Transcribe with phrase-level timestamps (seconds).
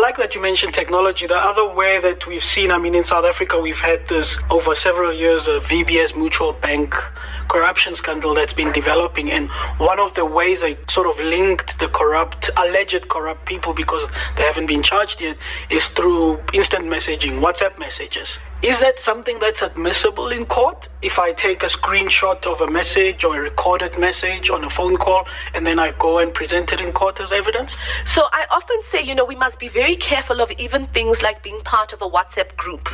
[0.00, 1.26] like that you mentioned technology.
[1.26, 4.74] The other way that we've seen, I mean, in South Africa, we've had this over
[4.74, 6.94] several years of VBS Mutual Bank
[7.48, 9.30] corruption scandal that's been developing.
[9.30, 9.48] And
[9.78, 14.06] one of the ways they sort of linked the corrupt, alleged corrupt people because
[14.36, 15.36] they haven't been charged yet
[15.70, 18.38] is through instant messaging, WhatsApp messages.
[18.60, 20.88] Is that something that's admissible in court?
[21.00, 24.96] If I take a screenshot of a message or a recorded message on a phone
[24.96, 27.76] call and then I go and present it in court as evidence?
[28.04, 31.40] So I often say, you know, we must be very careful of even things like
[31.44, 32.88] being part of a WhatsApp group.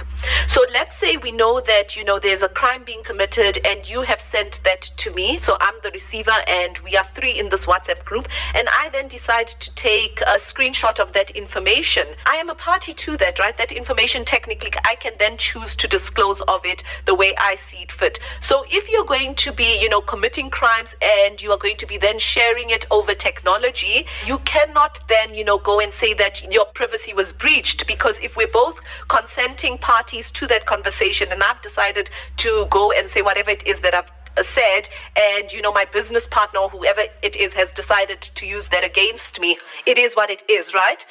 [0.48, 4.02] So let's say we know that, you know, there's a crime being committed and you
[4.02, 5.38] have sent that to me.
[5.38, 8.28] So I'm the receiver and we are three in this WhatsApp group.
[8.54, 12.06] And I then decide to take a screenshot of that information.
[12.26, 13.56] I am a party to that, right?
[13.56, 17.56] That information technically I can then choose choose to disclose of it the way I
[17.70, 18.18] see it fit.
[18.40, 21.86] So if you're going to be, you know, committing crimes and you are going to
[21.86, 26.52] be then sharing it over technology, you cannot then, you know, go and say that
[26.52, 31.62] your privacy was breached because if we're both consenting parties to that conversation and I've
[31.62, 34.10] decided to go and say whatever it is that I've
[34.52, 38.66] said and you know my business partner or whoever it is has decided to use
[38.66, 41.06] that against me it is what it is right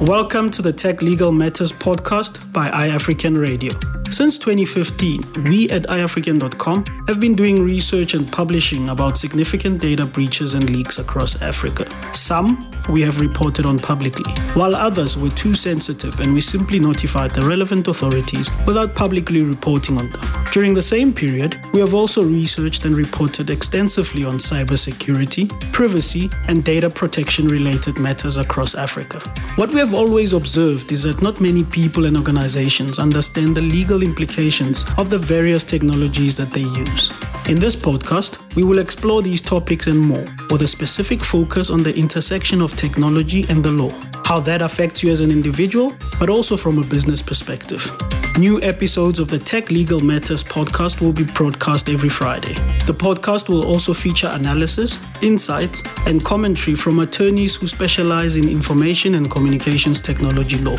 [0.00, 3.72] Welcome to the Tech Legal Matters podcast by iAfrikan Radio.
[4.14, 10.54] Since 2015, we at iAfrikan.com have been doing research and publishing about significant data breaches
[10.54, 11.90] and leaks across Africa.
[12.14, 17.32] Some we have reported on publicly, while others were too sensitive and we simply notified
[17.32, 20.22] the relevant authorities without publicly reporting on them.
[20.52, 26.62] During the same period, we have also researched and reported extensively on cybersecurity, privacy, and
[26.62, 29.18] data protection related matters across Africa.
[29.56, 34.03] What we have always observed is that not many people and organizations understand the legal
[34.04, 37.10] implications of the various technologies that they use.
[37.48, 41.82] In this podcast, we will explore these topics and more, with a specific focus on
[41.82, 43.92] the intersection of technology and the law,
[44.24, 47.90] how that affects you as an individual, but also from a business perspective.
[48.38, 52.54] New episodes of the Tech Legal Matters podcast will be broadcast every Friday.
[52.86, 59.14] The podcast will also feature analysis, insights, and commentary from attorneys who specialize in information
[59.14, 60.78] and communications technology law.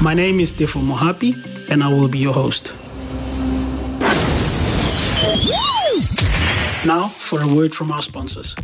[0.00, 2.74] My name is Tefo Mohapi, and I will be your host.
[6.86, 8.54] Now, for a word from our sponsors.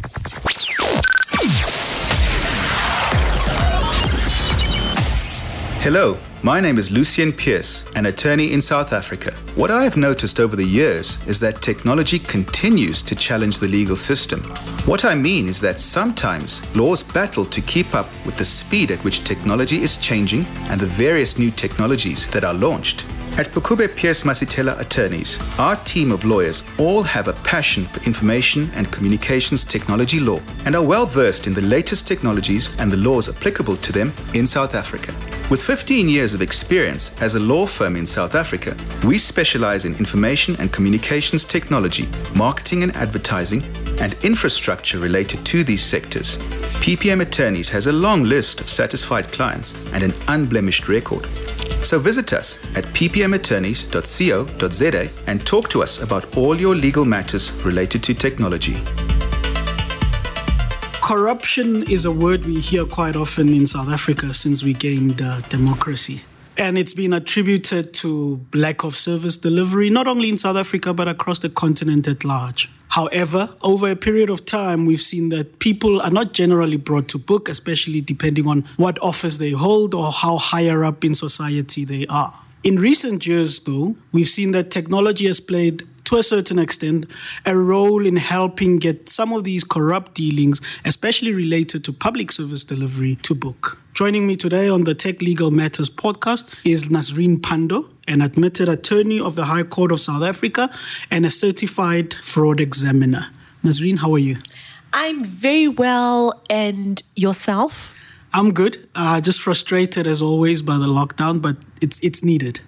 [5.82, 9.32] Hello, my name is Lucien Pierce, an attorney in South Africa.
[9.54, 13.96] What I have noticed over the years is that technology continues to challenge the legal
[13.96, 14.42] system.
[14.84, 19.02] What I mean is that sometimes laws battle to keep up with the speed at
[19.04, 23.06] which technology is changing and the various new technologies that are launched.
[23.36, 28.70] At Phukubje Pierce Masithela Attorneys, our team of lawyers all have a passion for information
[28.76, 33.28] and communications technology law and are well versed in the latest technologies and the laws
[33.28, 35.12] applicable to them in South Africa.
[35.50, 39.96] With 15 years of experience as a law firm in South Africa, we specialize in
[39.96, 43.64] information and communications technology, marketing and advertising,
[43.98, 46.38] and infrastructure related to these sectors.
[46.84, 51.26] PPM Attorneys has a long list of satisfied clients and an unblemished record.
[51.82, 58.02] So visit us at ppmattorneys.co.za and talk to us about all your legal matters related
[58.04, 58.76] to technology.
[61.02, 65.40] Corruption is a word we hear quite often in South Africa since we gained uh,
[65.50, 66.22] democracy.
[66.56, 71.08] And it's been attributed to lack of service delivery, not only in South Africa, but
[71.08, 72.70] across the continent at large.
[72.90, 77.18] However, over a period of time, we've seen that people are not generally brought to
[77.18, 82.06] book, especially depending on what office they hold or how higher up in society they
[82.06, 82.32] are.
[82.62, 87.06] In recent years, though, we've seen that technology has played to a certain extent,
[87.44, 92.62] a role in helping get some of these corrupt dealings, especially related to public service
[92.62, 93.80] delivery, to book.
[93.94, 99.20] Joining me today on the Tech Legal Matters podcast is Nazreen Pandor, an admitted attorney
[99.20, 100.68] of the High Court of South Africa
[101.12, 103.26] and a certified fraud examiner.
[103.62, 104.38] Nazreen, how are you?
[104.92, 107.94] I'm very well, and yourself?
[108.32, 108.84] I'm good.
[108.96, 112.62] Uh, just frustrated as always by the lockdown, but it's it's needed.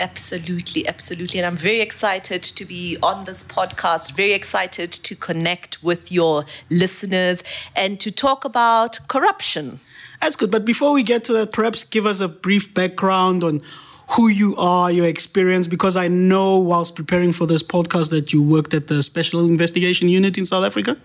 [0.00, 1.38] Absolutely, absolutely.
[1.38, 6.44] And I'm very excited to be on this podcast, very excited to connect with your
[6.70, 7.44] listeners
[7.76, 9.78] and to talk about corruption.
[10.22, 10.52] That's good.
[10.52, 13.60] But before we get to that, perhaps give us a brief background on
[14.16, 18.40] who you are, your experience, because I know whilst preparing for this podcast that you
[18.40, 20.96] worked at the Special Investigation Unit in South Africa.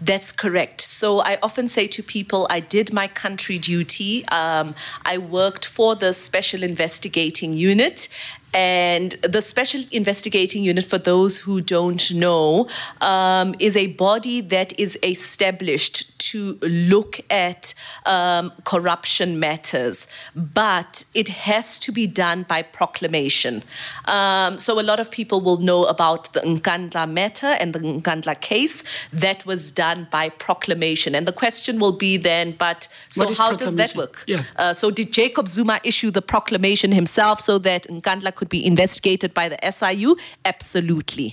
[0.00, 0.80] That's correct.
[0.80, 4.26] So I often say to people, I did my country duty.
[4.28, 8.08] Um, I worked for the Special Investigating Unit,
[8.52, 12.68] And the Special Investigating Unit, for those who don't know,
[13.00, 17.74] um, is a body that is established to look at
[18.06, 20.06] um, corruption matters,
[20.36, 23.64] but it has to be done by proclamation.
[24.04, 28.40] Um, so a lot of people will know about the Nkandla matter and the Nkandla
[28.40, 31.16] case that was done by proclamation.
[31.16, 34.22] And the question will be then, but so how does that work?
[34.28, 34.44] Yeah.
[34.54, 39.30] Uh, so did Jacob Zuma issue the proclamation himself so that Nkandla could be investigated
[39.34, 40.16] by the SIU?
[40.44, 41.28] Absolutely.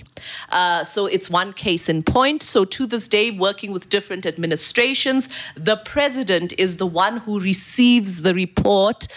[0.50, 2.42] Uh, so it's one case in point.
[2.42, 8.22] So to this day, working with different administrations the president is the one who receives
[8.22, 9.08] the report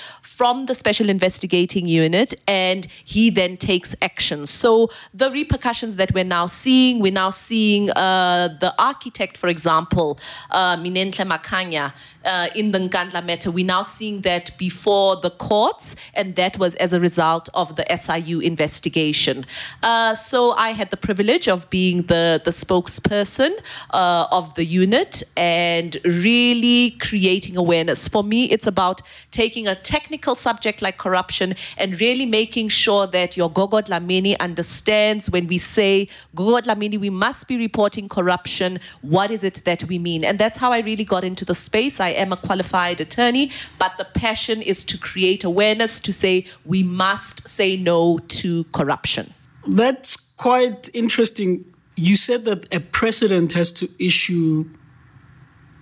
[0.41, 4.47] from the Special Investigating Unit and he then takes action.
[4.47, 10.19] So the repercussions that we're now seeing, we're now seeing uh, the architect, for example,
[10.49, 11.93] uh, Minenhle Makhanya,
[12.25, 16.75] uh, in the Nkandla matter, we're now seeing that before the courts, and that was
[16.75, 19.45] as a result of the SIU investigation.
[19.81, 23.51] Uh, so I had the privilege of being the, the spokesperson
[23.91, 28.07] uh, of the unit and really creating awareness.
[28.07, 29.01] For me, it's about
[29.31, 35.29] taking a technical subject like corruption and really making sure that your Gogo Dlamini understands
[35.29, 38.79] when we say Gogo Dlamini, we must be reporting corruption.
[39.01, 40.23] What is it that we mean?
[40.23, 41.99] And that's how I really got into the space.
[41.99, 46.83] I am a qualified attorney, but the passion is to create awareness to say we
[46.83, 49.33] must say no to corruption.
[49.67, 51.65] That's quite interesting.
[51.95, 54.69] You said that a president has to issue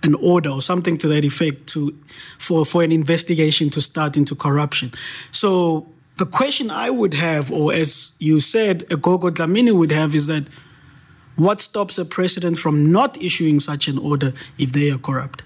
[0.02, 1.96] an order or something to that effect to
[2.38, 4.92] for, for an investigation to start into corruption.
[5.30, 5.86] So
[6.16, 10.48] the question I would have, or as you said, Gogo Dlamini would have, is that
[11.36, 15.42] what stops a president from not issuing such an order if they are corrupt?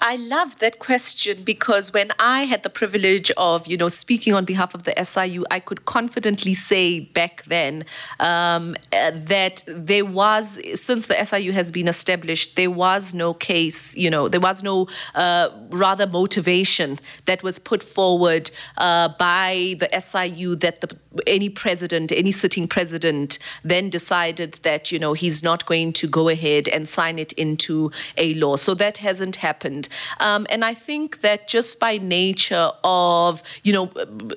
[0.00, 4.44] I love that question because when I had the privilege of, you know, speaking on
[4.44, 7.84] behalf of the SIU, I could confidently say back then
[8.20, 13.96] um, uh, that there was, since the SIU has been established, there was no case,
[13.96, 14.86] you know, there was no
[15.16, 20.96] uh, rather motivation that was put forward uh, by the SIU that the,
[21.26, 26.28] any president, any sitting president, then decided that, you know, he's not going to go
[26.28, 28.54] ahead and sign it into a law.
[28.54, 29.87] So that hasn't happened.
[30.20, 33.90] Um, and I think that just by nature of, you know,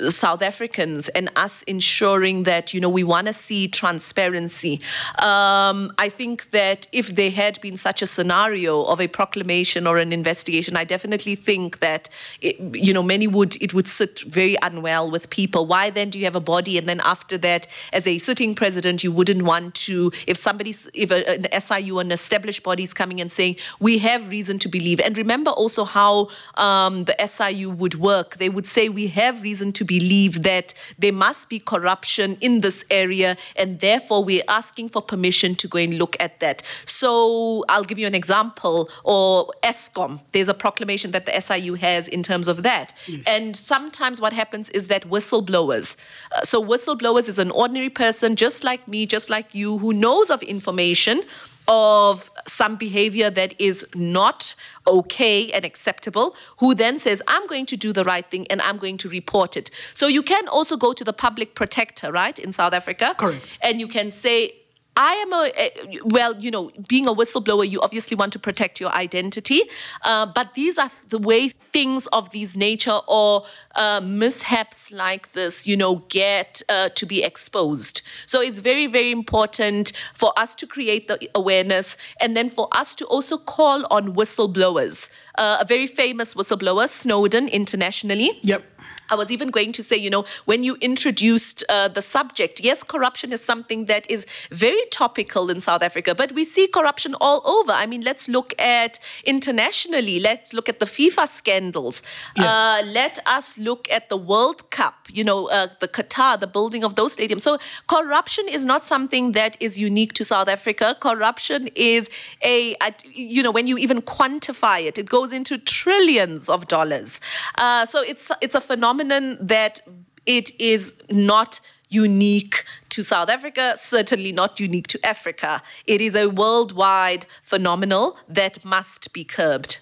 [0.10, 4.82] South Africans and us ensuring that, you know, we want to see transparency,
[5.20, 9.98] um, I think that if there had been such a scenario of a proclamation or
[9.98, 12.10] an investigation, I definitely think that,
[12.42, 15.66] it, you know, many would, it would sit very unwell with people.
[15.66, 16.78] Why then do you have a body?
[16.78, 21.10] And then after that, as a sitting president, you wouldn't want to, if somebody's, if
[21.10, 25.00] a, an SIU, an established body is coming and saying, we have reason to believe.
[25.00, 28.38] And remember, remember also how um, the SIU would work.
[28.38, 32.86] They would say, We have reason to believe that there must be corruption in this
[32.92, 36.62] area, and therefore we're asking for permission to go and look at that.
[36.86, 42.08] So I'll give you an example, or Eskom, there's a proclamation that the SIU has
[42.08, 42.94] in terms of that.
[43.08, 43.24] Yes.
[43.28, 45.96] And sometimes what happens is that whistleblowers,
[46.36, 50.30] uh, so whistleblowers is an ordinary person just like me, just like you, who knows
[50.30, 51.22] of information
[51.68, 54.56] of some behavior that is not
[54.88, 58.78] okay and acceptable, who then says, I'm going to do the right thing and I'm
[58.78, 59.70] going to report it.
[59.94, 63.16] So you can also go to the public protector, right, in South Africa.
[63.18, 63.58] Correct.
[63.62, 64.54] And you can say,
[64.98, 68.92] I am a, well, you know, being a whistleblower, you obviously want to protect your
[68.94, 69.62] identity,
[70.04, 73.44] uh, but these are the way things of these nature or
[73.76, 78.02] uh, mishaps like this, you know, get uh, to be exposed.
[78.26, 82.94] So it's very, very important for us to create the awareness and then for us
[82.96, 85.10] to also call on whistleblowers.
[85.38, 88.32] Uh, a very famous whistleblower, Snowden, internationally.
[88.44, 88.64] Yep
[89.12, 92.82] I was even going to say, you know, when you introduced uh, the subject, yes,
[92.82, 97.46] corruption is something that is very topical in South Africa, but we see corruption all
[97.46, 97.74] over.
[97.74, 100.22] I mean, let's look at internationally.
[100.22, 102.02] Let's look at the FIFA scandals.
[102.38, 102.46] Yeah.
[102.46, 106.86] Uh, let us look at the World Cup, you know, uh, the Qatar, the building
[106.86, 107.42] of those stadiums.
[107.42, 110.96] So corruption is not something that is unique to South Africa.
[111.02, 112.10] Corruption is
[112.46, 117.20] a, a you know, when you even quantify it, it goes into trillions of dollars.
[117.58, 119.80] Uh, so it's it's a phenomenon phenomenon that
[120.26, 125.62] it is not unique to South Africa, certainly not unique to Africa.
[125.86, 129.80] It is a worldwide phenomenon that must be curbed.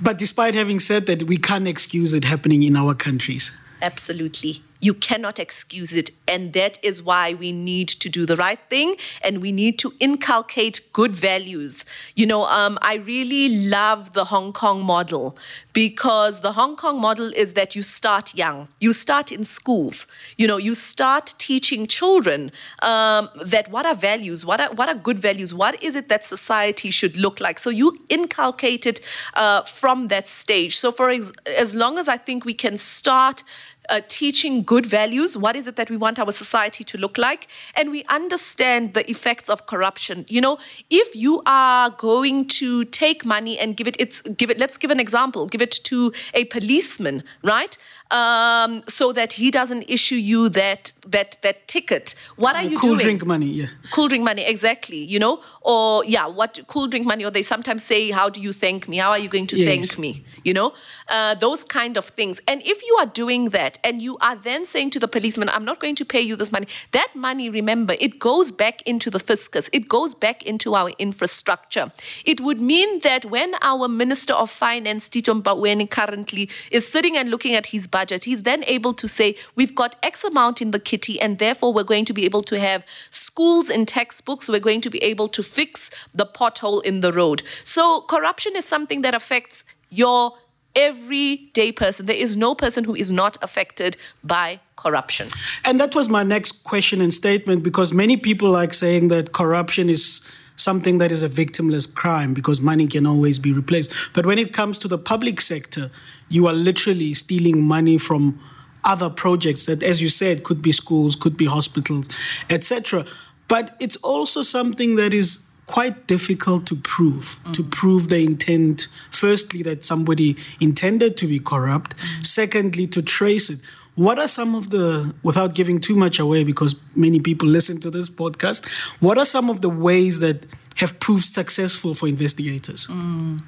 [0.00, 3.56] But despite having said that, we can't excuse it happening in our countries.
[3.82, 4.62] Absolutely.
[4.80, 6.10] You cannot excuse it.
[6.26, 9.92] And that is why we need to do the right thing and we need to
[9.98, 11.84] inculcate good values.
[12.14, 15.36] You know, um, I really love the Hong Kong model
[15.72, 20.06] because the Hong Kong model is that you start young, you start in schools,
[20.36, 22.50] you know, you start teaching children
[22.82, 26.24] um, that what are values, what are, what are good values, what is it that
[26.24, 27.58] society should look like.
[27.58, 29.00] So you inculcate it
[29.34, 30.76] uh, from that stage.
[30.76, 33.42] So for ex- as long as I think we can start
[33.88, 35.36] uh, teaching good values.
[35.36, 37.48] What is it that we want our society to look like?
[37.74, 40.24] And we understand the effects of corruption.
[40.28, 40.58] You know,
[40.90, 44.58] if you are going to take money and give it, it's give it.
[44.58, 45.46] Let's give an example.
[45.46, 47.76] Give it to a policeman, right?
[48.10, 52.14] Um, so that he doesn't issue you that that that ticket.
[52.36, 53.00] What are you cool doing?
[53.00, 53.66] Cool drink money, yeah.
[53.90, 54.96] Cool drink money, exactly.
[55.04, 57.26] You know, or yeah, what cool drink money?
[57.26, 58.96] Or they sometimes say, "How do you thank me?
[58.96, 59.68] How are you going to Yes.
[59.68, 60.72] thank me?" You know,
[61.08, 62.40] uh, those kind of things.
[62.48, 65.66] And if you are doing that, and you are then saying to the policeman, "I'm
[65.66, 69.18] not going to pay you this money," that money, remember, it goes back into the
[69.18, 69.68] fiscus.
[69.70, 71.92] It goes back into our infrastructure.
[72.24, 77.28] It would mean that when our Minister of Finance, Tito Mboweni, currently is sitting and
[77.28, 80.78] looking at his budget, he's then able to say, We've got X amount in the
[80.78, 84.48] kitty, and therefore we're going to be able to have schools and textbooks.
[84.48, 87.42] We're going to be able to fix the pothole in the road.
[87.64, 90.34] So, corruption is something that affects your
[90.74, 92.06] everyday person.
[92.06, 95.28] There is no person who is not affected by corruption.
[95.64, 99.90] And that was my next question and statement because many people like saying that corruption
[99.90, 100.22] is
[100.58, 104.12] something that is a victimless crime because money can always be replaced.
[104.12, 105.90] But when it comes to the public sector,
[106.28, 108.38] you are literally stealing money from
[108.84, 112.08] other projects that, as you said, could be schools, could be hospitals,
[112.50, 113.04] etc.
[113.46, 117.70] But it's also something that is quite difficult to prove to mm.
[117.70, 122.26] prove the intent firstly that somebody intended to be corrupt mm.
[122.26, 123.60] secondly to trace it.
[123.94, 127.90] What are some of the without giving too much away because many people listen to
[127.90, 128.66] this podcast
[129.00, 130.46] what are some of the ways that
[130.76, 133.40] have proved successful for investigators mm.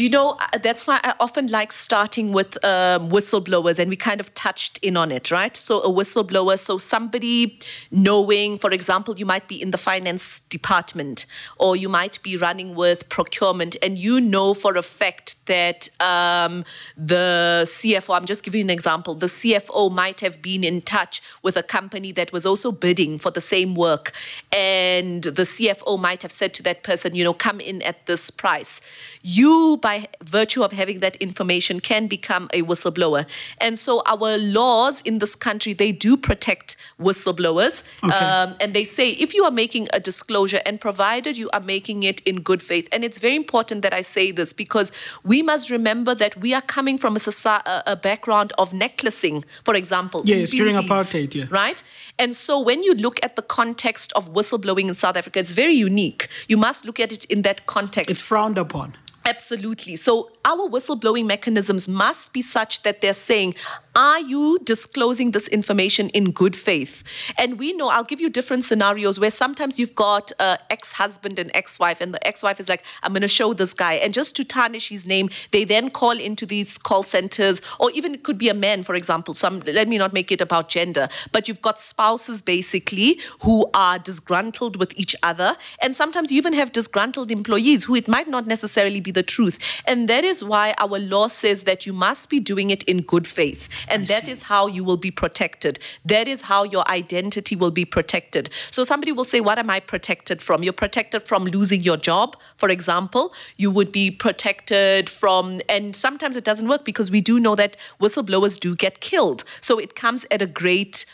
[0.00, 3.96] Do you know, uh, that's why I often like starting with um, whistleblowers, and we
[3.96, 5.54] kind of touched in on it, right?
[5.54, 7.58] So, a whistleblower, so somebody
[7.90, 11.26] knowing, for example, you might be in the finance department
[11.58, 16.64] or you might be running with procurement, and you know for a fact that um,
[16.96, 21.20] the CFO, I'm just giving you an example, the CFO might have been in touch
[21.42, 24.12] with a company that was also bidding for the same work.
[24.52, 28.30] And the CFO might have said to that person, you know, come in at this
[28.30, 28.80] price.
[29.22, 29.89] You, by
[30.22, 33.26] virtue of having that information, can become a whistleblower.
[33.58, 37.84] And so our laws in this country, they do protect whistleblowers.
[38.04, 38.14] Okay.
[38.14, 42.02] Um, and they say if you are making a disclosure and provided you are making
[42.02, 44.92] it in good faith, and it's very important that I say this because
[45.24, 50.22] we must remember that we are coming from a, a background of necklacing, for example.
[50.24, 51.46] Yes, during apartheid, yeah.
[51.50, 51.82] Right?
[52.18, 55.74] And so when you look at the context of whistleblowing in South Africa, it's very
[55.74, 56.28] unique.
[56.48, 58.10] You must look at it in that context.
[58.10, 58.94] it's frowned upon
[59.30, 59.94] Absolutely.
[59.94, 63.54] So our whistleblowing mechanisms must be such that they're saying,
[63.94, 67.02] are you disclosing this information in good faith?
[67.38, 71.50] And we know, I'll give you different scenarios where sometimes you've got uh, ex-husband and
[71.54, 73.94] ex-wife, and the ex-wife is like, I'm going to show this guy.
[73.94, 78.14] And just to tarnish his name, they then call into these call centers, or even
[78.14, 79.34] it could be a man, for example.
[79.34, 83.68] So I'm, let me not make it about gender, but you've got spouses basically who
[83.74, 85.56] are disgruntled with each other.
[85.82, 89.58] And sometimes you even have disgruntled employees who it might not necessarily be the truth.
[89.86, 93.26] And that is why our law says that you must be doing it in good
[93.26, 93.68] faith.
[93.88, 95.78] And that is how you will be protected.
[96.04, 98.50] That is how your identity will be protected.
[98.70, 100.62] So somebody will say, What am I protected from?
[100.62, 103.32] You're protected from losing your job, for example.
[103.56, 107.76] You would be protected from, and sometimes it doesn't work because we do know that
[108.00, 109.44] whistleblowers do get killed.
[109.60, 111.04] So it comes at a great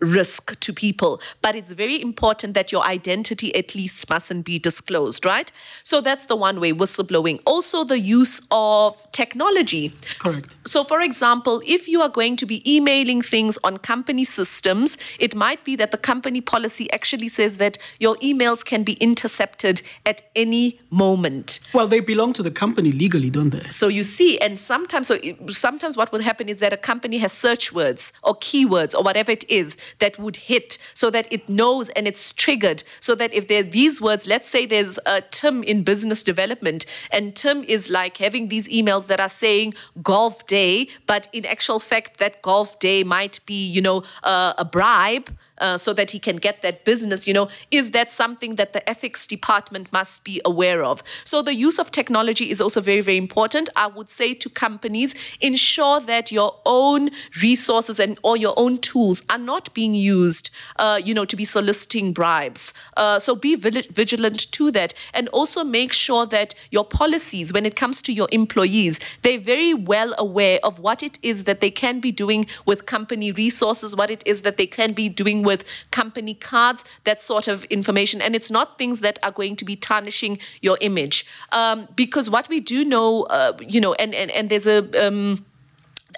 [0.00, 1.20] risk to people.
[1.42, 5.50] But it's very important that your identity at least mustn't be disclosed right?
[5.82, 7.40] So that's the one way whistleblowing.
[7.46, 9.92] Also the use of technology.
[10.18, 10.56] Correct.
[10.66, 15.34] so for example if you are going to be emailing things on company systems it
[15.34, 20.22] might be that the company policy actually says that your emails can be intercepted at
[20.34, 21.60] any moment.
[21.72, 23.60] Well they belong to the company legally don't they?
[23.60, 25.18] So you see, and sometimes, so
[25.50, 29.30] sometimes what will happen is that a company has search words or keywords or whatever
[29.30, 33.48] it is that would hit, so that it knows and it's triggered, so that if
[33.48, 37.90] there are these words, let's say there's a Tim in business development, and Tim is
[37.90, 42.78] like having these emails that are saying golf day, but in actual fact, that golf
[42.78, 46.84] day might be, you know, uh, a bribe uh, so that he can get that
[46.84, 51.02] business, you know, is that something that the ethics department must be aware of?
[51.24, 53.68] So the use of technology is also very, very important.
[53.76, 57.10] I would say to companies, ensure that your own
[57.42, 61.44] resources and or your own tools are not being used, uh, you know, to be
[61.44, 62.72] soliciting bribes.
[62.96, 67.76] Uh, so be vigilant to that, and also make sure that your policies, when it
[67.76, 72.00] comes to your employees, they're very well aware of what it is that they can
[72.00, 76.34] be doing with company resources, what it is that they can be doing with company
[76.34, 78.20] cards, that sort of information.
[78.20, 81.24] And it's not things that are going to be tarnishing your image.
[81.52, 85.44] Um, because what we do know, uh, you know, and, and, and there's a, um,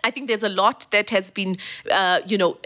[0.04, 1.56] I think there's a lot that has been,
[1.90, 2.58] uh, you know,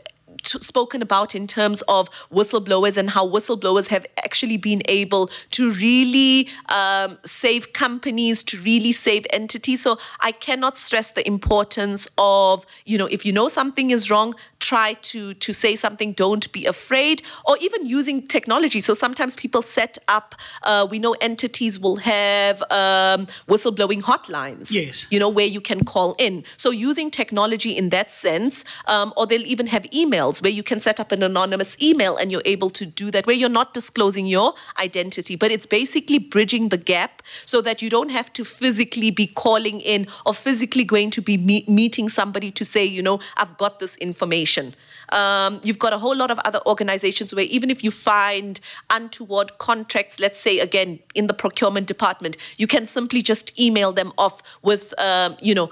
[0.43, 5.71] t- spoken about in terms of whistleblowers and how whistleblowers have actually been able to
[5.73, 9.83] really um, save companies, to really save entities.
[9.83, 14.35] So I cannot stress the importance of, you know, if you know something is wrong,
[14.61, 16.13] try to to say something.
[16.13, 18.81] Don't be afraid, or even using technology.
[18.81, 20.35] So sometimes people set up.
[20.63, 24.73] Uh, we know entities will have um, whistleblowing hotlines.
[24.73, 25.07] Yes.
[25.11, 26.45] You know where you can call in.
[26.57, 30.63] So using technology in that sense, um, or they'll even have emails emails where you
[30.63, 33.75] can set up an anonymous email and you're able to do that, where you're not
[33.75, 38.45] disclosing your identity, but it's basically bridging the gap so that you don't have to
[38.45, 43.03] physically be calling in or physically going to be meet, meeting somebody to say, you
[43.03, 44.75] know, I've got this information.
[45.11, 48.59] Um, you've got a whole lot of other organizations where even if you find
[48.89, 54.13] untoward contracts, let's say again in the procurement department, you can simply just email them
[54.17, 55.71] off with, um, you know,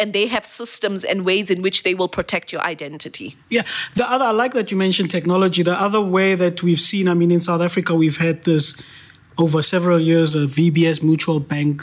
[0.00, 3.36] and they have systems and ways in which they will protect your identity.
[3.48, 3.62] Yeah,
[3.96, 5.62] the other I like that you mentioned technology.
[5.62, 8.80] The other way that we've seen, I mean, in South Africa, we've had this
[9.38, 11.82] over several years, a VBS Mutual Bank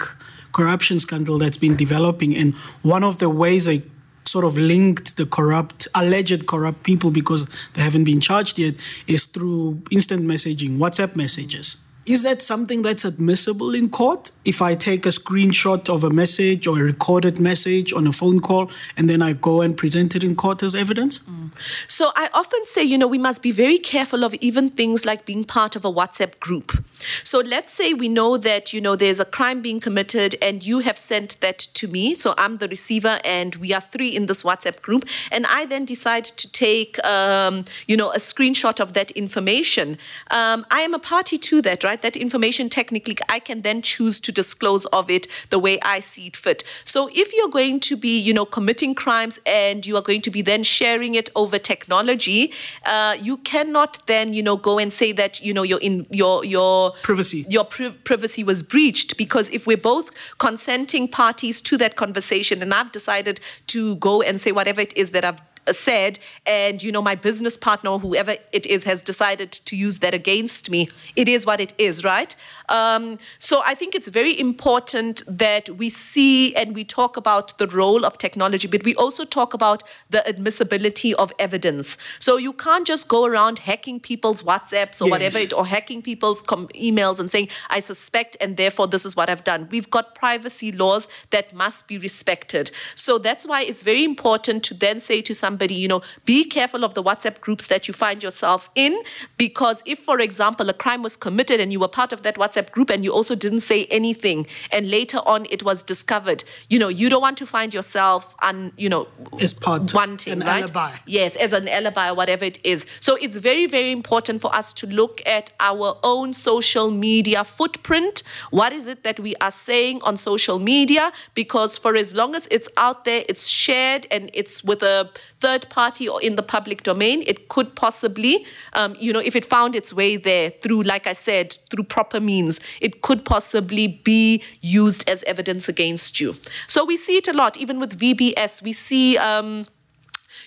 [0.53, 3.83] corruption scandal that's been developing, and one of the ways they
[4.25, 8.75] sort of linked the corrupt, alleged corrupt people because they haven't been charged yet
[9.07, 11.85] is through instant messaging, WhatsApp messages.
[12.09, 14.31] Is that something that's admissible in court?
[14.43, 18.39] If I take a screenshot of a message or a recorded message on a phone
[18.39, 21.19] call and then I go and present it in court as evidence?
[21.19, 21.51] Mm.
[21.87, 25.25] So I often say, you know, we must be very careful of even things like
[25.25, 26.83] being part of a WhatsApp group.
[27.23, 30.79] So let's say we know that, you know, there's a crime being committed and you
[30.79, 32.15] have sent that to me.
[32.15, 35.05] So I'm the receiver and we are three in this WhatsApp group.
[35.31, 39.99] And I then decide to take, um, you know, a screenshot of that information.
[40.31, 41.98] Um, I am a party to that, right?
[42.01, 46.27] That information technically I can then choose to disclose of it the way I see
[46.27, 46.63] it fit.
[46.83, 50.31] So if you're going to be, you know, committing crimes and you are going to
[50.31, 52.53] be then sharing it over technology,
[52.85, 56.45] uh, you cannot then, you know, go and say that, you know, your in your
[56.45, 61.95] your privacy your pri- privacy was breached because if we're both consenting parties to that
[61.95, 65.41] conversation and I've decided to go and say whatever it is that I've
[65.73, 70.13] said, and you know, my business partner whoever it is has decided to use that
[70.13, 70.89] against me.
[71.15, 72.35] It is what it is, right?
[72.69, 77.67] Um, so I think it's very important that we see and we talk about the
[77.67, 81.97] role of technology, but we also talk about the admissibility of evidence.
[82.19, 85.11] So you can't just go around hacking people's WhatsApps or yes.
[85.11, 89.15] whatever it, or hacking people's com- emails and saying, I suspect, and therefore this is
[89.15, 89.67] what I've done.
[89.71, 92.71] We've got privacy laws that must be respected.
[92.95, 96.45] So that's why it's very important to then say to somebody, somebody, you know, be
[96.45, 98.97] careful of the WhatsApp groups that you find yourself in.
[99.37, 102.71] Because if, for example, a crime was committed and you were part of that WhatsApp
[102.71, 106.87] group and you also didn't say anything, and later on it was discovered, you know,
[106.87, 109.07] you don't want to find yourself, un, you know,
[109.41, 110.63] as part wanting, an right?
[110.63, 110.95] alibi.
[111.05, 112.85] Yes, as an alibi or whatever it is.
[113.01, 118.23] So it's very, very important for us to look at our own social media footprint.
[118.51, 121.11] What is it that we are saying on social media?
[121.33, 125.09] Because for as long as it's out there, it's shared and it's with a
[125.41, 129.45] third party or in the public domain, it could possibly, um, you know, if it
[129.45, 134.43] found its way there through, like I said, through proper means, it could possibly be
[134.61, 136.35] used as evidence against you.
[136.67, 138.61] So we see it a lot, even with VBS.
[138.61, 139.17] We see.
[139.17, 139.65] Um,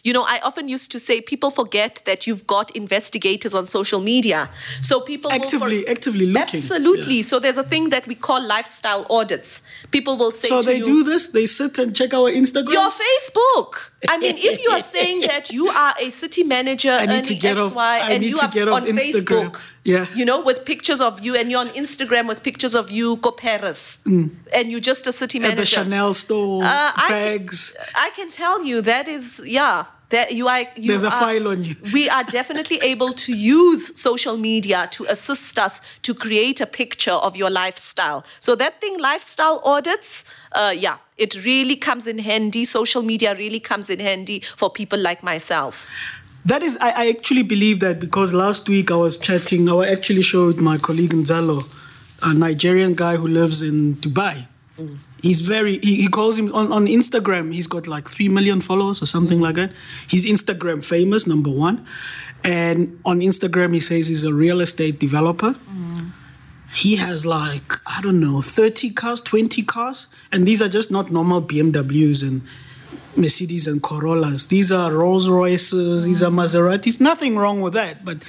[0.03, 4.01] you know, I often used to say people forget that you've got investigators on social
[4.01, 4.51] media.
[4.81, 6.59] So people actively, for, actively looking.
[6.59, 7.17] Absolutely.
[7.17, 7.23] Yeah.
[7.23, 9.63] So there's a thing that we call lifestyle audits.
[9.93, 11.29] People will say, so they you, do this.
[11.29, 12.73] They sit and check our Instagram.
[12.73, 13.91] Your Facebook.
[14.09, 17.35] I mean, if you are saying that you are a city manager I need to
[17.37, 19.53] get off, I and you are on Instagram.
[19.53, 20.07] Facebook, yeah.
[20.15, 23.31] you know, with pictures of you, and you're on Instagram with pictures of you go
[23.31, 24.31] Paris, mm.
[24.55, 25.61] and you're just a city manager.
[25.61, 27.75] At the Chanel store, uh, bags.
[27.79, 31.09] I can, I can tell you that is, yeah, that you are you there's a
[31.09, 35.81] are, file on you we are definitely able to use social media to assist us
[36.03, 41.45] to create a picture of your lifestyle so that thing lifestyle audits uh, yeah it
[41.45, 46.63] really comes in handy social media really comes in handy for people like myself That
[46.63, 50.61] is, I, I actually believe that because last week I was chatting, I actually showed
[50.61, 51.65] my colleague Nzalo,
[52.23, 54.47] a Nigerian guy who lives in Dubai.
[54.79, 54.99] Mm.
[55.21, 59.01] He's very, he, he, calls him on, on Instagram, he's got like 3 million followers
[59.01, 59.73] or something like that.
[60.09, 61.87] He's Instagram famous, number one.
[62.43, 65.53] And on Instagram, he says he's a real estate developer.
[65.53, 66.11] Mm.
[66.75, 70.09] He has like, I don't know, 30 cars, 20 cars.
[70.33, 72.43] And these are just not normal BMWs and
[73.17, 74.47] Mercedes and Corollas.
[74.47, 77.01] These are Rolls Royces, these are Maseratis.
[77.01, 78.25] Nothing wrong with that, but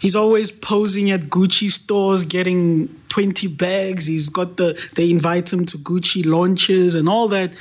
[0.00, 4.06] he's always posing at Gucci stores, getting 20 bags.
[4.06, 7.54] He's got the, they invite him to Gucci launches and all that.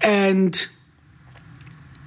[0.00, 0.66] And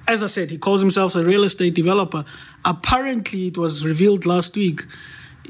[0.08, 2.24] as I said, he calls himself a real estate developer.
[2.64, 4.82] Apparently, it was revealed last week.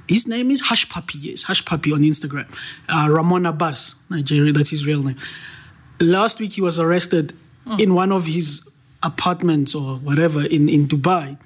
[0.09, 2.47] His name is Hushpuppi, yes, Hushpuppi on Instagram.
[2.89, 5.17] Uh, Ramon Abbas, Nigeria, that's his real name.
[5.99, 7.33] Last week, he was arrested
[7.67, 7.81] mm.
[7.81, 8.69] in one of his
[9.03, 11.39] apartments or whatever in, in Dubai.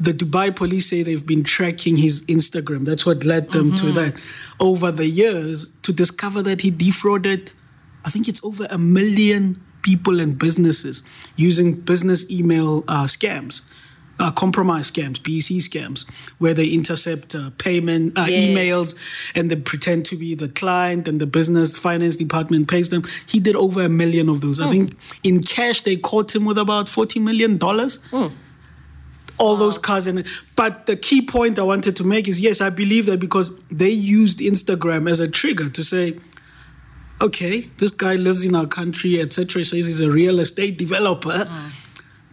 [0.00, 2.84] The Dubai police say they've been tracking his Instagram.
[2.84, 3.86] That's what led them mm-hmm.
[3.86, 4.14] to that
[4.60, 7.52] over the years to discover that he defrauded,
[8.04, 11.02] I think it's over a million people and businesses
[11.36, 13.62] using business email uh, scams
[14.18, 18.48] uh, compromise scams, BEC scams, where they intercept uh, payment uh, yes.
[18.48, 23.02] emails and they pretend to be the client and the business finance department pays them.
[23.26, 24.60] He did over a million of those.
[24.60, 24.66] Mm.
[24.66, 24.90] I think
[25.22, 27.98] in cash they caught him with about forty million dollars.
[28.10, 28.32] Mm.
[29.36, 29.60] All wow.
[29.60, 30.24] those cars and
[30.54, 33.90] but the key point I wanted to make is yes, I believe that because they
[33.90, 36.18] used Instagram as a trigger to say,
[37.20, 39.64] okay, this guy lives in our country, etc.
[39.64, 41.30] Says he's a real estate developer.
[41.30, 41.80] Mm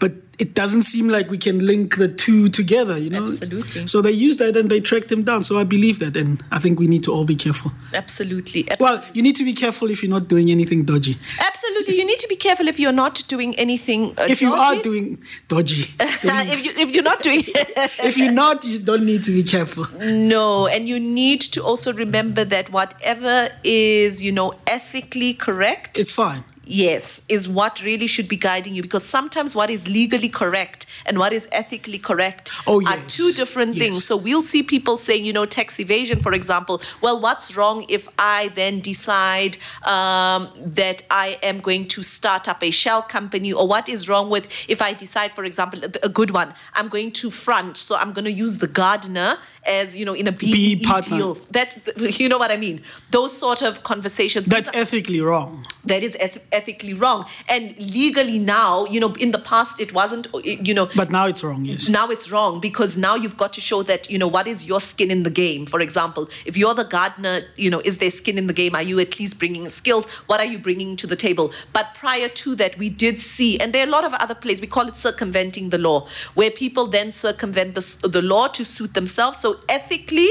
[0.02, 3.26] but it doesn't seem like we can link the two together, you know?
[3.26, 3.86] Absolutely.
[3.86, 5.44] So they used that and they tracked him down.
[5.44, 6.18] So I believe that.
[6.18, 7.72] And I think we need to all be careful.
[7.94, 8.68] Absolutely.
[8.72, 8.78] Absolutely.
[8.80, 11.16] Well, you need to be careful if you're not doing anything dodgy.
[11.40, 11.96] Absolutely.
[11.96, 15.24] You need to be careful if you're not doing anything uh, If you are doing
[15.48, 15.84] dodgy.
[16.00, 17.44] if, you, if you're not doing...
[17.46, 19.86] if you're not, you don't need to be careful.
[20.00, 20.66] No.
[20.66, 26.00] And you need to also remember that whatever is, you know, ethically correct...
[26.00, 30.30] It's fine yes, is what really should be guiding you because sometimes what is legally
[30.30, 32.92] correct and what is ethically correct oh, yes.
[32.92, 33.84] are two different yes.
[33.84, 34.06] things.
[34.06, 36.82] So we'll see people saying, you know, tax evasion, for example.
[37.02, 42.64] Well, what's wrong if I then decide um, that I am going to start up
[42.64, 43.52] a shell company?
[43.52, 47.12] Or what is wrong with if I decide, for example, a good one, I'm going
[47.14, 50.76] to front, so I'm going to use the gardener as, you know, in a BE
[50.76, 51.36] deal.
[51.52, 52.82] That, you know what I mean?
[53.12, 54.46] Those sort of conversations.
[54.46, 55.66] That's ethically wrong.
[55.86, 56.16] That is
[56.52, 57.26] ethically wrong.
[57.48, 61.44] And legally now, you know, in the past it wasn't, you know, but now it's
[61.44, 61.90] wrong, yes.
[61.90, 64.80] Now it's wrong because now you've got to show that, you know, what is your
[64.80, 65.66] skin in the game?
[65.66, 68.76] For example, if you're the gardener, you know, is there skin in the game?
[68.76, 70.06] Are you at least bringing skills?
[70.28, 71.52] What are you bringing to the table?
[71.74, 74.62] But prior to that, we did see, and there are a lot of other plays,
[74.62, 78.94] we call it circumventing the law, where people then circumvent the, the law to suit
[78.94, 79.40] themselves.
[79.40, 80.30] So ethically,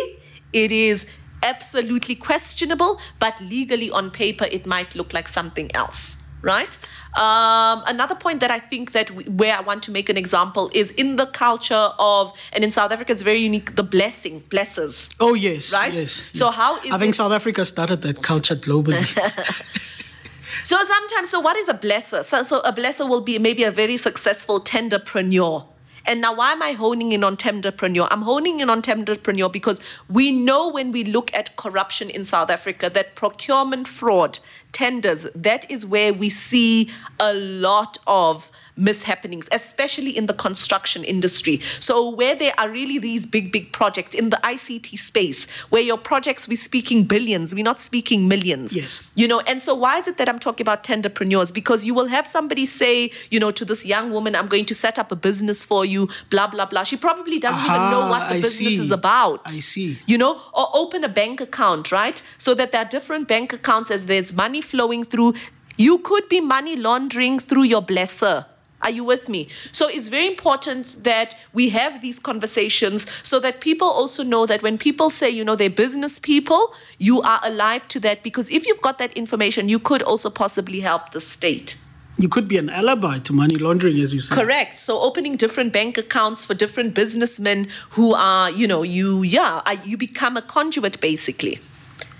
[0.52, 1.08] it is
[1.42, 6.78] absolutely questionable, but legally on paper, it might look like something else right?
[7.18, 10.70] Um, another point that I think that we, where I want to make an example
[10.72, 15.14] is in the culture of, and in South Africa, it's very unique, the blessing, blessers.
[15.20, 15.72] Oh, yes.
[15.72, 15.94] Right?
[15.94, 16.30] Yes.
[16.32, 16.54] So, yes.
[16.54, 19.04] how is I think it, South Africa started that culture globally.
[20.64, 22.22] so, sometimes, so what is a blesser?
[22.22, 25.66] So, so, a blesser will be maybe a very successful tenderpreneur.
[26.06, 28.08] And now, why am I honing in on tenderpreneur?
[28.10, 32.50] I'm honing in on tenderpreneur because we know when we look at corruption in South
[32.50, 34.40] Africa that procurement fraud
[34.72, 41.60] tenders, that is where we see a lot of mishappenings, especially in the construction industry.
[41.78, 45.98] So, where there are really these big, big projects in the ICT space, where your
[45.98, 48.74] projects, we're speaking billions, we're not speaking millions.
[48.74, 49.10] Yes.
[49.14, 51.52] You know, and so why is it that I'm talking about tenderpreneurs?
[51.52, 54.74] Because you will have somebody say, you know, to this young woman, I'm going to
[54.74, 56.84] set up a business for you, blah, blah, blah.
[56.84, 58.76] She probably doesn't Aha, even know what the I business see.
[58.76, 59.42] is about.
[59.46, 59.98] I see.
[60.06, 62.22] You know, or open a bank account, right?
[62.38, 65.34] So that there are different bank accounts as there's money flowing through.
[65.76, 68.46] You could be money laundering through your blesser.
[68.82, 69.48] Are you with me?
[69.72, 74.62] So it's very important that we have these conversations so that people also know that
[74.62, 78.66] when people say, you know, they're business people, you are alive to that because if
[78.66, 81.76] you've got that information, you could also possibly help the state.
[82.18, 84.36] You could be an alibi to money laundering, as you said.
[84.36, 84.76] Correct.
[84.76, 89.96] So opening different bank accounts for different businessmen who are, you know, you, yeah, you
[89.96, 91.60] become a conduit basically.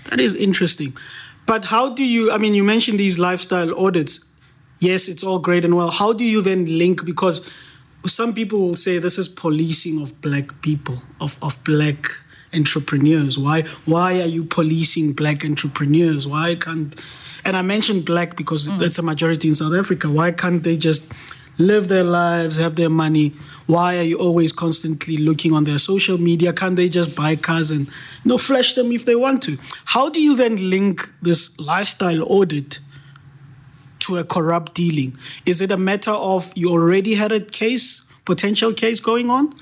[0.09, 0.95] That is interesting.
[1.45, 4.30] But how do you, I mean, you mentioned these lifestyle audits
[4.81, 5.91] yes, it's all great and well.
[5.91, 7.05] How do you then link?
[7.05, 7.49] Because
[8.05, 12.07] some people will say this is policing of black people, of, of black
[12.53, 13.39] entrepreneurs.
[13.39, 16.27] Why why are you policing black entrepreneurs?
[16.27, 16.99] Why can't
[17.45, 18.77] and I mentioned black because mm.
[18.79, 20.09] that's a majority in South Africa.
[20.09, 21.11] Why can't they just
[21.57, 23.33] live their lives, have their money.
[23.67, 26.53] Why are you always constantly looking on their social media?
[26.53, 29.57] Can't they just buy cars and you know flash them if they want to?
[29.85, 32.79] How do you then link this lifestyle audit
[34.11, 35.17] to a corrupt dealing?
[35.45, 39.55] Is it a matter of you already had a case, potential case going on?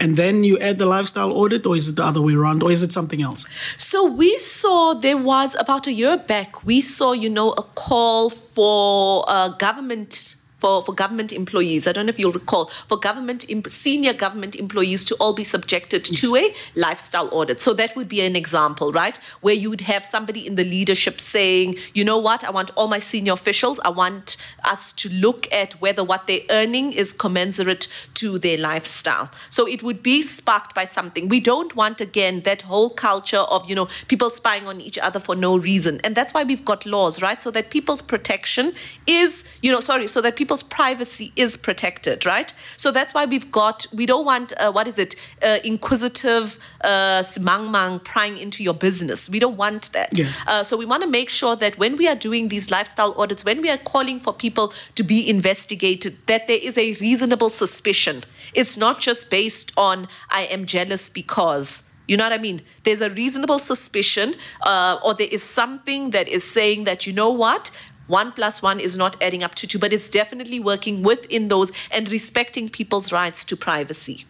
[0.00, 2.72] and then you add the lifestyle audit, or is it the other way around, or
[2.72, 3.46] is it something else?
[3.76, 8.28] So we saw there was about a year back, we saw, you know, a call
[8.28, 11.88] for uh, government for, for government employees.
[11.88, 16.08] I don't know if you'll recall, for government senior government employees to all be subjected
[16.08, 16.20] yes.
[16.20, 17.60] to a lifestyle audit.
[17.60, 19.16] So that would be an example, right?
[19.40, 22.86] Where you would have somebody in the leadership saying, you know what, I want all
[22.86, 27.88] my senior officials, I want us to look at whether what they're earning is commensurate
[28.14, 29.30] to their lifestyle.
[29.50, 31.28] So it would be sparked by something.
[31.28, 35.18] We don't want, again, that whole culture of, you know, people spying on each other
[35.18, 36.00] for no reason.
[36.04, 37.42] And that's why we've got laws, right?
[37.42, 38.74] So that people's protection
[39.08, 42.52] is, you know, sorry, so that people people's privacy is protected, right?
[42.76, 47.24] So that's why we've got, we don't want, uh, what is it, uh, inquisitive uh,
[47.40, 49.30] mang mang prying into your business.
[49.30, 50.10] We don't want that.
[50.12, 50.28] Yeah.
[50.46, 53.46] Uh, so we want to make sure that when we are doing these lifestyle audits,
[53.46, 58.22] when we are calling for people to be investigated, that there is a reasonable suspicion.
[58.52, 61.88] It's not just based on, I am jealous because.
[62.08, 62.60] You know what I mean?
[62.82, 64.34] There's a reasonable suspicion,
[64.66, 67.70] uh, or there is something that is saying that, you know what,
[68.06, 71.72] one plus one is not adding up to two, but it's definitely working within those
[71.90, 74.24] and respecting people's rights to privacy.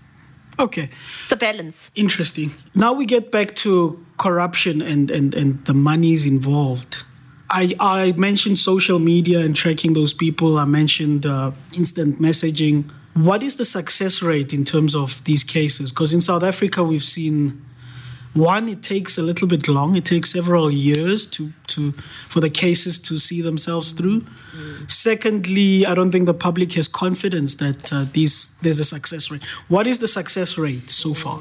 [0.58, 0.90] Okay.
[1.24, 1.90] It's a balance.
[1.94, 2.52] Interesting.
[2.74, 7.04] Now we get back to corruption and, and, and the monies involved.
[7.50, 10.58] I, I mentioned social media and tracking those people.
[10.58, 12.90] I mentioned uh, instant messaging.
[13.14, 15.92] What is the success rate in terms of these cases?
[15.92, 17.62] Because in South Africa, we've seen
[18.34, 19.96] one, it takes a little bit long.
[19.96, 21.92] It takes several years to, to
[22.28, 24.20] for the cases to see themselves through.
[24.20, 24.90] Mm.
[24.90, 29.44] Secondly, I don't think the public has confidence that uh, these there's a success rate.
[29.68, 31.16] What is the success rate so mm.
[31.16, 31.40] far?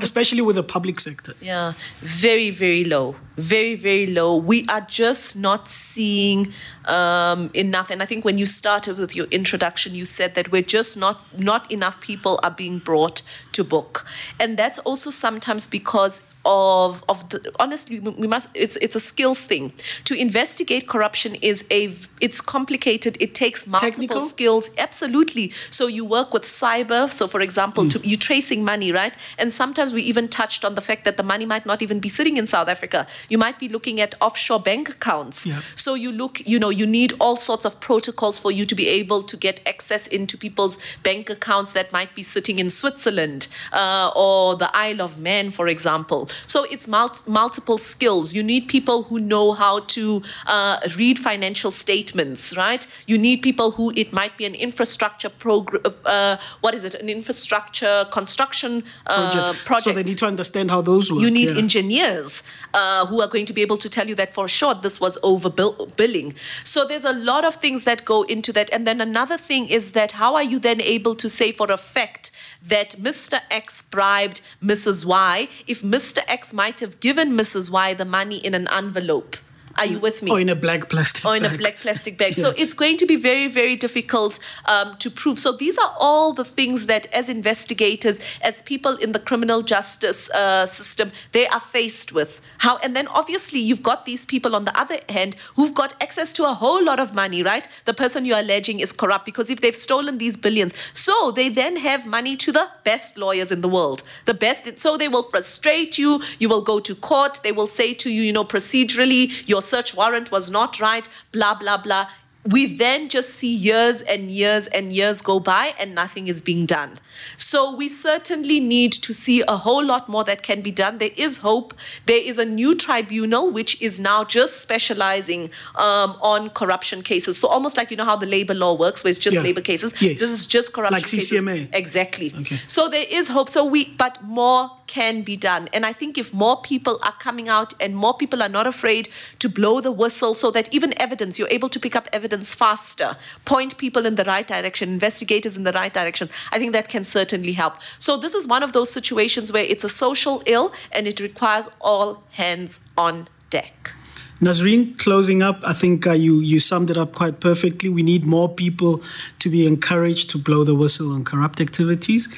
[0.00, 1.32] especially with the public sector.
[1.40, 3.14] Yeah, very, very low.
[3.36, 4.36] Very, very low.
[4.36, 6.52] We are just not seeing
[6.86, 7.90] um, enough.
[7.90, 11.24] And I think when you started with your introduction, you said that we're just not
[11.38, 13.22] not enough people are being brought
[13.56, 14.06] to book,
[14.38, 19.44] and that's also sometimes because of of the honestly we must it's it's a skills
[19.44, 19.72] thing.
[20.04, 23.16] To investigate corruption is a it's complicated.
[23.20, 24.28] It takes multiple Technical?
[24.28, 24.70] skills.
[24.78, 25.50] Absolutely.
[25.70, 27.10] So you work with cyber.
[27.10, 27.90] So for example mm.
[27.90, 29.14] to, you're tracing money right?
[29.38, 32.08] And sometimes we even touched on the fact that the money might not even be
[32.08, 33.06] sitting in South Africa.
[33.28, 35.44] You might be looking at offshore bank accounts.
[35.44, 35.60] Yeah.
[35.74, 38.88] so you look you know you need all sorts of protocols for you to be
[38.88, 44.10] able to get access into people's bank accounts that might be sitting in Switzerland uh,
[44.16, 48.34] or the Isle of Man for example so it's mul- multiple skills.
[48.34, 52.86] You need people who know how to uh, read financial statements, right?
[53.06, 55.82] You need people who it might be an infrastructure program.
[56.04, 56.94] Uh, what is it?
[56.94, 59.64] An infrastructure construction uh, project.
[59.64, 59.84] project.
[59.84, 61.22] So they need to understand how those work.
[61.22, 61.58] You need yeah.
[61.58, 62.42] engineers
[62.74, 65.18] uh, who are going to be able to tell you that for sure this was
[65.22, 66.34] overbilling.
[66.64, 68.72] So there's a lot of things that go into that.
[68.72, 71.76] And then another thing is that how are you then able to say for a
[71.76, 72.30] fact
[72.68, 73.40] that Mr.
[73.50, 75.04] X bribed Mrs.
[75.04, 76.18] Y if Mr.
[76.28, 77.70] X might have given Mrs.
[77.70, 79.36] Y the money in an envelope.
[79.78, 80.30] Are you with me?
[80.30, 81.54] Or in a black plastic or in bag.
[81.54, 82.34] a black plastic bag.
[82.36, 82.44] yeah.
[82.44, 85.38] So it's going to be very, very difficult um, to prove.
[85.38, 90.30] So these are all the things that, as investigators, as people in the criminal justice
[90.30, 92.40] uh, system, they are faced with.
[92.58, 96.32] How and then obviously you've got these people on the other hand who've got access
[96.34, 97.66] to a whole lot of money, right?
[97.84, 101.76] The person you're alleging is corrupt because if they've stolen these billions, so they then
[101.76, 104.80] have money to the best lawyers in the world, the best.
[104.80, 106.22] So they will frustrate you.
[106.38, 107.40] You will go to court.
[107.42, 111.08] They will say to you, you know, procedurally, your search warrant was not right.
[111.32, 112.06] Blah blah blah
[112.46, 116.66] we then just see years and years and years go by and nothing is being
[116.66, 116.98] done.
[117.36, 120.98] So we certainly need to see a whole lot more that can be done.
[120.98, 121.74] There is hope.
[122.06, 127.38] There is a new tribunal which is now just specializing um, on corruption cases.
[127.38, 129.42] So almost like you know how the labor law works, where it's just yeah.
[129.42, 129.92] labor cases.
[130.00, 130.20] Yes.
[130.20, 131.54] This is just corruption like CCMA.
[131.54, 131.68] Cases.
[131.72, 132.32] Exactly.
[132.40, 132.58] Okay.
[132.66, 133.48] So there is hope.
[133.48, 135.68] So we, but more can be done.
[135.72, 139.08] And I think if more people are coming out and more people are not afraid
[139.40, 142.54] to blow the whistle, so that even evidence, you're able to pick up evidence evidence
[142.54, 146.88] faster, point people in the right direction, investigators in the right direction, I think that
[146.88, 147.74] can certainly help.
[147.98, 151.68] So, this is one of those situations where it's a social ill and it requires
[151.80, 153.92] all hands on deck.
[154.40, 157.88] Nazreen, closing up, I think uh, you, you summed it up quite perfectly.
[157.88, 159.00] We need more people
[159.38, 162.28] to be encouraged to blow the whistle on corrupt activities,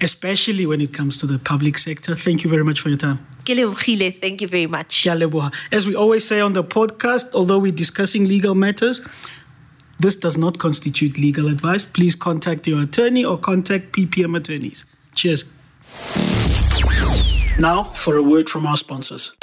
[0.00, 2.14] especially when it comes to the public sector.
[2.14, 3.18] Thank you very much for your time.
[4.20, 5.06] Thank you very much.
[5.72, 9.00] As we always say on the podcast, although we're discussing legal matters,
[10.00, 11.84] This does not constitute legal advice.
[11.84, 14.86] Please contact your attorney or contact PPM attorneys.
[15.16, 15.52] Cheers.
[17.58, 19.36] Now for a word from our sponsors.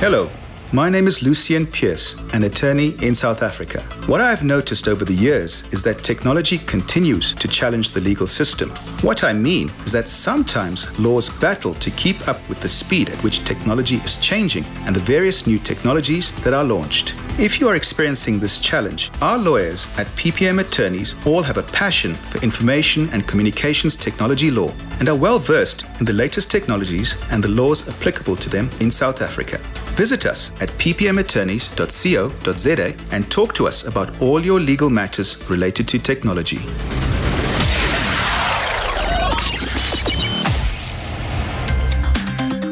[0.00, 0.28] Hello,
[0.74, 3.80] my name is Lucien Pierce, an attorney in South Africa.
[4.08, 8.26] What I have noticed over the years is that technology continues to challenge the legal
[8.26, 8.70] system.
[9.02, 13.22] What I mean is that sometimes laws battle to keep up with the speed at
[13.22, 17.14] which technology is changing and the various new technologies that are launched.
[17.38, 22.14] If you are experiencing this challenge, our lawyers at PPM Attorneys all have a passion
[22.14, 27.44] for information and communications technology law and are well versed in the latest technologies and
[27.44, 29.60] the laws applicable to them in South Africa.
[29.96, 36.00] Visit us at ppmattorneys.co.za and talk to us about all your legal matters related to
[36.00, 36.58] technology.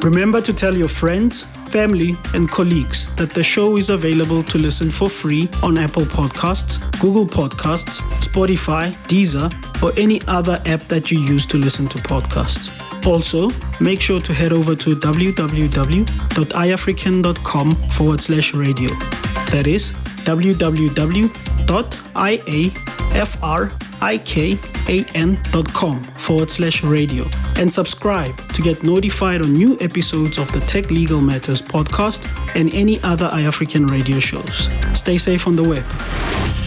[0.03, 4.91] Remember to tell your friends, family, and colleagues that the show is available to listen
[4.91, 9.51] for free on Apple Podcasts, Google Podcasts, Spotify, Deezer,
[9.83, 12.71] or any other app that you use to listen to podcasts.
[13.07, 18.91] Also, make sure to head over to www.iafrikan.com forward slash radio.
[19.51, 19.93] That is
[24.03, 30.91] www.iafrikan.com forward slash radio and subscribe to get notified on new episodes of the Tech
[30.91, 34.69] Legal Matters podcast and any other iAfrikan radio shows.
[34.95, 36.62] Stay safe on the web.